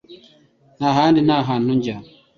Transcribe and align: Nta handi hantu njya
Nta 0.77 0.89
handi 0.97 1.19
hantu 1.49 1.69
njya 1.77 1.95